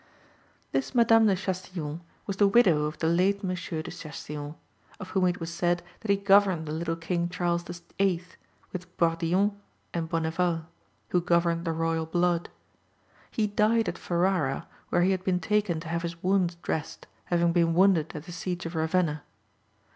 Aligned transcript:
"This 0.71 0.95
Madame 0.95 1.27
de 1.27 1.35
Chastillon 1.35 2.01
was 2.25 2.37
the 2.37 2.47
widow 2.47 2.85
of 2.85 2.97
the 2.97 3.07
late 3.07 3.43
Monsieur 3.43 3.83
de 3.83 3.91
Chastillon, 3.91 4.55
of 4.99 5.09
whom 5.11 5.27
it 5.27 5.39
was 5.39 5.53
said 5.53 5.83
that 5.99 6.09
he 6.09 6.17
governed 6.17 6.65
the 6.65 6.71
little 6.71 6.95
King 6.95 7.29
Charles 7.29 7.61
VIII., 7.99 8.23
with 8.73 8.97
Bourdillon 8.97 9.55
and 9.93 10.09
Bonneval, 10.09 10.65
who 11.09 11.21
governed 11.21 11.65
the 11.65 11.71
royal 11.71 12.07
blood. 12.07 12.49
He 13.29 13.45
died 13.45 13.87
at 13.87 13.99
Ferrara, 13.99 14.67
where 14.89 15.03
he 15.03 15.11
had 15.11 15.23
been 15.23 15.39
taken 15.39 15.79
to 15.81 15.89
have 15.89 16.01
his 16.01 16.23
wounds 16.23 16.55
dressed, 16.63 17.05
having 17.25 17.51
been 17.53 17.75
wounded 17.75 18.15
at 18.15 18.23
the 18.25 18.31
siege 18.31 18.65
of 18.65 18.73
Ravenna. 18.73 19.21